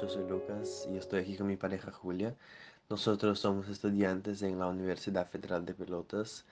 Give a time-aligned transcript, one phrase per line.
[0.00, 2.34] yo soy Lucas y estoy aquí con mi pareja Julia.
[2.90, 6.44] Nosotros somos estudiantes en la Universidad Federal de Pelotas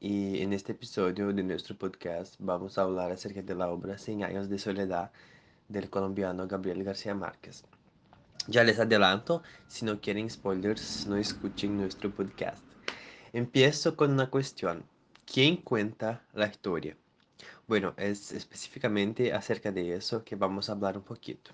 [0.00, 4.22] y en este episodio de nuestro podcast vamos a hablar acerca de la obra Cien
[4.22, 5.12] años de soledad
[5.68, 7.64] del colombiano Gabriel García Márquez.
[8.48, 12.62] Ya les adelanto, si no quieren spoilers, no escuchen nuestro podcast.
[13.32, 14.84] Empiezo con una cuestión.
[15.24, 16.96] ¿Quién cuenta la historia?
[17.66, 21.52] Bueno, es específicamente acerca de eso que vamos a hablar un poquito.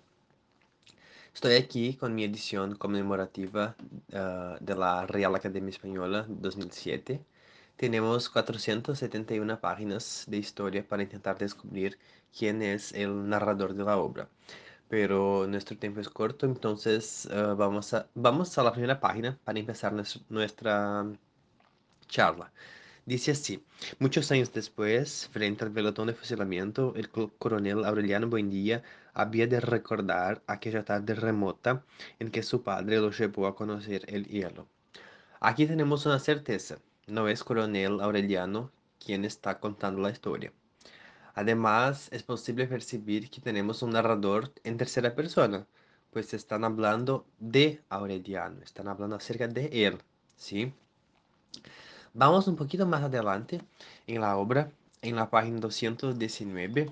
[1.36, 3.76] Estoy aquí con mi edición conmemorativa
[4.14, 7.22] uh, de la Real Academia Española 2007.
[7.76, 11.98] Tenemos 471 páginas de historia para intentar descubrir
[12.36, 14.30] quién es el narrador de la obra.
[14.88, 19.58] Pero nuestro tiempo es corto, entonces uh, vamos, a, vamos a la primera página para
[19.58, 19.92] empezar
[20.30, 21.04] nuestra
[22.08, 22.50] charla.
[23.06, 23.64] Dice así,
[24.00, 28.82] muchos años después, frente al pelotón de fusilamiento, el coronel Aureliano Buendía
[29.14, 31.84] había de recordar aquella tarde remota
[32.18, 34.66] en que su padre lo llevó a conocer el hielo.
[35.38, 40.52] Aquí tenemos una certeza, no es coronel Aureliano quien está contando la historia.
[41.34, 45.64] Además, es posible percibir que tenemos un narrador en tercera persona,
[46.10, 49.98] pues están hablando de Aureliano, están hablando acerca de él,
[50.36, 50.74] ¿sí?
[52.18, 53.60] Vamos un poquito más adelante
[54.06, 54.72] en la obra,
[55.02, 56.86] en la página 219,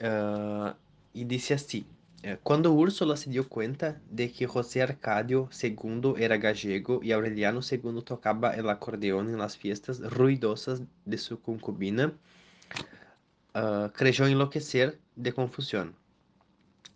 [0.00, 0.70] uh,
[1.12, 1.86] y dice así.
[2.22, 7.60] Eh, Quando Úrsula se deu conta de que José Arcadio II era gallego e Aureliano
[7.60, 12.14] II tocava el acordeón en las fiestas ruidosas de su concubina,
[13.54, 15.94] uh, creyó enloquecer de confusión.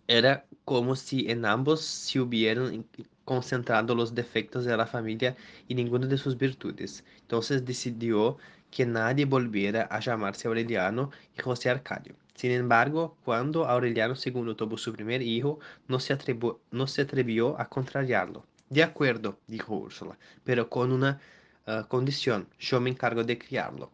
[0.09, 2.87] Era como si en ambos se hubieran
[3.25, 5.37] concentrado los defectos de la familia
[5.69, 7.05] y ninguna de sus virtudes.
[7.23, 8.39] Entonces decidió
[8.71, 12.17] que nadie volviera a llamarse Aureliano y José Arcadio.
[12.35, 18.45] Sin embargo, cuando Aureliano II tuvo su primer hijo, no se, atrevió, a contrariarlo.
[18.69, 21.21] De acuerdo, dijo Úrsula, pero con una
[21.69, 23.93] uh, condición, yo me encargo de criarlo.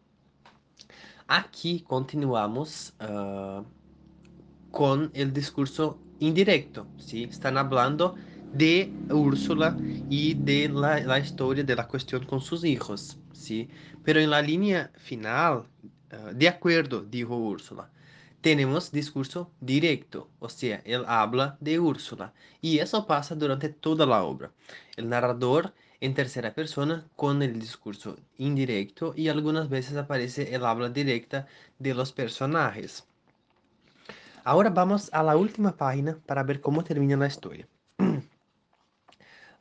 [1.27, 3.63] Aquí continuamos uh,
[4.71, 7.25] con el discurso indirecto, ¿sí?
[7.25, 8.15] Están hablando
[8.51, 9.77] de Úrsula
[10.09, 13.69] y de la, historia de la cuestión con sus hijos, ¿sí?
[14.03, 15.65] Pero en la línea final,
[16.11, 17.89] uh, de acuerdo, dijo Úrsula,
[18.41, 24.23] tenemos discurso directo, o sea, él habla de Úrsula, y eso pasa durante toda la
[24.23, 24.51] obra.
[24.97, 30.89] El narrador en tercera persona con el discurso indirecto y algunas veces aparece el habla
[30.89, 31.47] directa
[31.79, 33.05] de los personajes.
[34.43, 37.67] Ahora vamos a la última página para ver cómo termina la historia.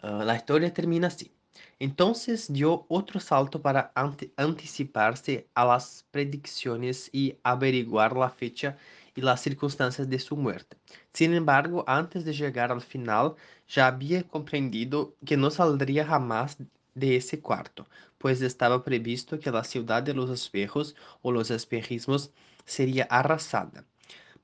[0.03, 1.33] Uh, la historia termina así.
[1.79, 3.93] Entonces dio otro salto para
[4.37, 8.77] anticiparse a las predicciones y averiguar la fecha
[9.15, 10.77] y las circunstancias de su muerte.
[11.13, 13.35] Sin embargo, antes de llegar al final,
[13.69, 16.57] ya había comprendido que no saldría jamás
[16.95, 17.87] de ese cuarto,
[18.19, 22.33] pues estaba previsto que la ciudad de los espejos o los espejismos
[22.65, 23.85] sería arrasada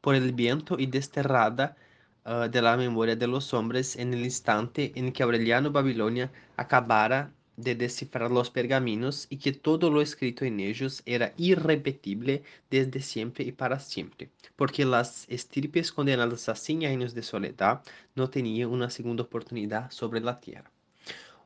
[0.00, 1.76] por el viento y desterrada
[2.26, 7.32] uh, de la memoria de los hombres en el instante en que Aureliano Babilonia acabara
[7.56, 13.44] de descifrar los pergaminos y que todo lo escrito en ellos era irrepetible desde siempre
[13.44, 17.82] y para siempre, porque las estirpes condenadas a 100 años de soledad
[18.14, 20.70] no tenían una segunda oportunidad sobre la tierra.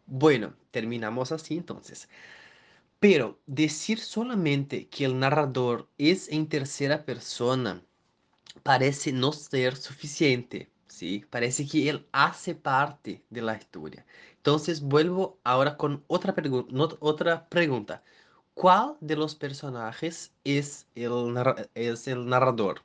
[0.06, 2.08] Bueno, terminamos así entonces.
[2.98, 7.82] Pero decir solamente que el narrador es en tercera persona
[8.62, 11.24] parece no ser suficiente, ¿sí?
[11.30, 14.04] Parece que él hace parte de la historia.
[14.36, 16.34] Entonces vuelvo ahora con otra,
[17.48, 18.02] pregunta.
[18.54, 21.34] ¿Cuál de los personajes es el,
[21.74, 22.82] es el narrador?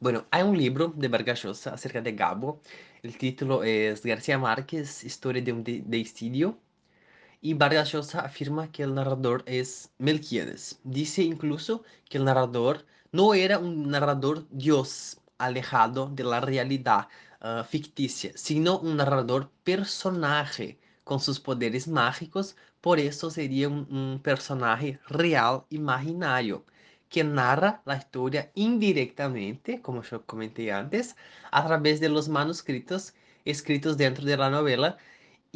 [0.00, 2.60] Bueno, hay un libro de Vargas Llosa acerca de Gabo.
[3.02, 6.58] El título es García Márquez, Historia de un de deicidio.
[7.40, 10.80] Y Vargas Llosa afirma que el narrador es Melquiades.
[10.84, 17.08] Dice incluso que el narrador no era un narrador dios alejado de la realidad
[17.40, 24.20] uh, ficticia, sino un narrador personaje con sus poderes mágicos, por eso sería un, un
[24.22, 26.64] personaje real, imaginario,
[27.08, 31.16] que narra la historia indirectamente, como yo comenté antes,
[31.52, 33.14] a través de los manuscritos
[33.44, 34.98] escritos dentro de la novela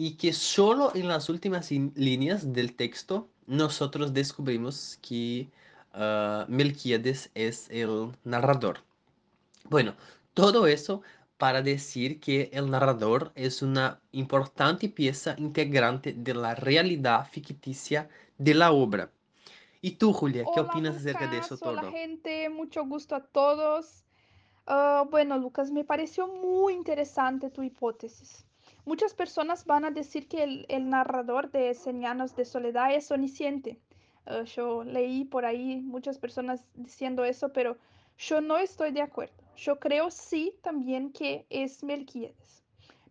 [0.05, 5.49] y que solo en las últimas líneas del texto nosotros descubrimos que
[5.95, 8.81] uh, Melquiades es el narrador.
[9.71, 9.95] Bueno,
[10.35, 11.03] todo eso
[11.39, 18.09] para decir que el narrador es una importante pieza integrante de la realidad ficticia
[18.39, 19.09] de la obra.
[19.83, 21.79] ¿Y tú, Julia, qué Hola, opinas acerca de eso todo?
[21.79, 24.03] Hola, gente, mucho gusto a todos.
[24.67, 28.45] Ah, bueno, Lucas, me pareció muy interesante tu hipótesis.
[28.85, 33.79] Muchas personas van a decir que el, narrador de Cien años de soledad es omnisciente.
[34.27, 37.77] Ah, yo leí por ahí muchas personas diciendo eso, pero
[38.19, 39.35] yo no estoy de acuerdo.
[39.57, 42.65] Yo creo sí también que es Melquíades.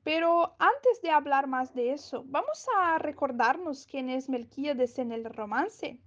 [0.03, 5.23] Pero antes de hablar más de eso, vamos a recordarnos quién es Melquíades en el
[5.23, 5.99] romance.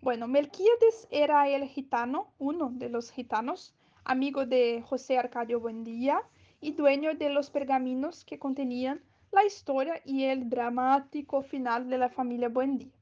[0.00, 3.74] Bueno, Melquíades era el gitano, uno de los gitanos,
[4.04, 6.22] amigo de José Arcadio Buendía
[6.60, 9.00] y dueño de los pergaminos que contenían
[9.30, 12.92] la historia y el dramático final de la familia Buendía.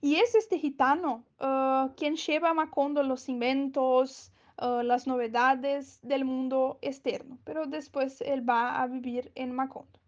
[0.00, 6.24] Y es este gitano uh, quien lleva a Macondo los inventos, uh, las novedades del
[6.24, 9.98] mundo externo, pero después él va a vivir en Macondo.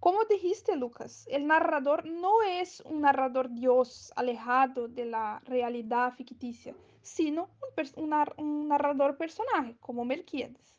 [0.00, 6.74] Como dijiste, Lucas, el narrador no es un narrador dios alejado de la realidad ficticia,
[7.02, 7.48] sino
[7.96, 10.78] un, narrador personaje, como Melquíades.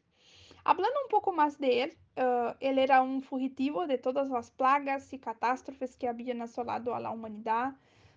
[0.69, 5.13] Hablando un poco más de él, uh, él era un fugitivo de todas las plagas
[5.13, 7.75] y catástrofes que habían asolado a la humanidad.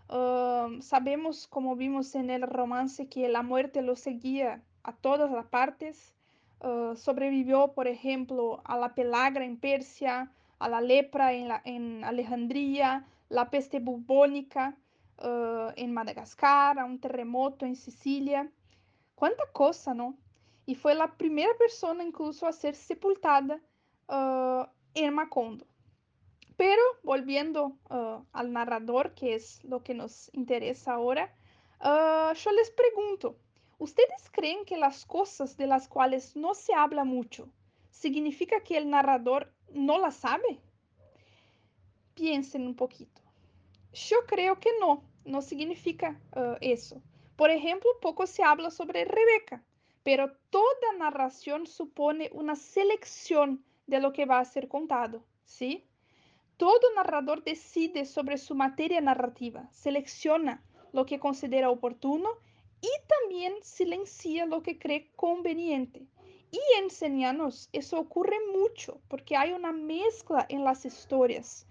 [0.08, 5.46] Uh, sabemos, como vimos en el romance, que la muerte lo seguía a todas las
[5.46, 6.16] partes.
[6.60, 12.02] Uh, sobrevivió, por ejemplo, a la pelagra en Persia, a la lepra en, la, en
[12.02, 14.76] Alejandría, la peste bubónica
[15.76, 18.50] en Madagascar, a un terremoto en Sicilia.
[19.14, 20.16] Cuánta cosa, ¿no?
[20.70, 23.60] Y fue la primera persona incluso a ser sepultada
[24.06, 25.66] uh, en Macondo.
[26.56, 31.34] Pero volviendo uh, al narrador, que es lo que nos interesa ahora,
[31.82, 33.36] yo les pregunto,
[33.78, 37.48] ¿ustedes creen que las cosas de las cuales no se habla mucho
[37.90, 40.60] significa que el narrador no la sabe?
[42.14, 43.20] Piensen un poquito.
[43.92, 47.02] Yo creo que no, no significa uh, eso.
[47.34, 49.64] Por ejemplo, poco se habla sobre Rebeca,
[50.02, 55.84] pero toda narración supone una selección de lo que va a ser contado, ¿sí?
[56.56, 60.62] Todo narrador decide sobre su materia narrativa, selecciona
[60.92, 62.28] lo que considera oportuno
[62.80, 66.06] y también silencia lo que cree conveniente.
[66.50, 71.66] Y en Senianos eso ocurre mucho porque hay una mezcla en las historias,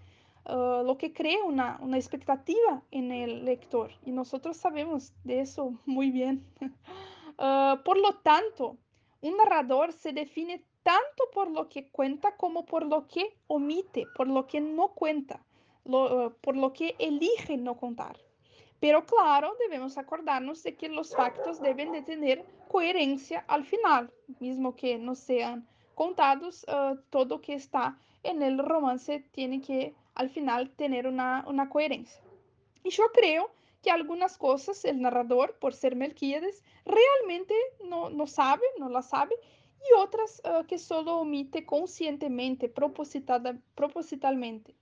[0.46, 3.92] uh, lo que crea una, una, expectativa en el lector.
[4.06, 6.44] Y nosotros sabemos de eso muy bien.
[7.40, 8.76] uh, por lo tanto,
[9.22, 14.28] un narrador se define tanto por lo que cuenta como por lo que omite, por
[14.28, 15.44] lo que no cuenta,
[15.84, 18.16] uh, por lo que elige no contar.
[18.78, 24.74] Pero claro, debemos acordarnos de que los factos deben de tener coherencia al final, mismo
[24.74, 30.70] que no sean contados, uh, todo que está en el romance tiene que al final
[30.70, 32.22] tener una, una coherencia.
[32.82, 33.50] Y yo creo
[33.82, 37.54] que algunas cosas el narrador, por ser Melquíades, realmente
[37.84, 39.34] no, no sabe, no las sabe,
[39.80, 44.74] y otras uh, que solo omite conscientemente, propositada, propositalmente.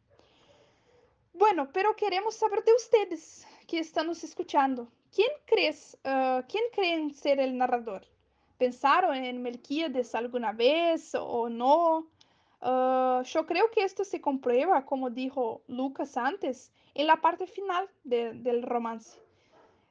[1.32, 4.90] Bueno, pero queremos saber de ustedes que están nos escuchando.
[5.14, 8.04] ¿Quién crees, uh, quién creen ser el narrador?
[8.58, 12.08] ¿Pensaron en Melquíades alguna vez o no?
[12.60, 17.88] Uh, yo creo que esto se comprueba, como dijo Lucas antes, en la parte final
[18.02, 19.18] de, del romance.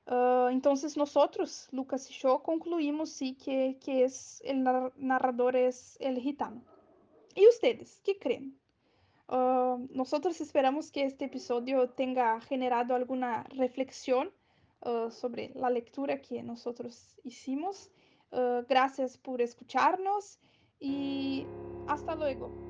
[0.05, 4.63] Uh, entonces nosotros, Lucas y yo, concluimos sí que, que es el
[4.95, 6.61] narrador es el gitano.
[7.35, 8.57] ¿Y ustedes qué creen?
[9.29, 14.31] Uh, nosotros esperamos que este episodio tenga generado alguna reflexión
[14.81, 17.89] uh, sobre la lectura que nosotros hicimos.
[18.31, 20.39] Uh, gracias por escucharnos
[20.79, 21.45] y
[21.87, 22.66] hasta luego.